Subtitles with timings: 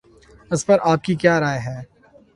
[0.51, 1.79] اس پر آپ کی کیا رائے ہے؟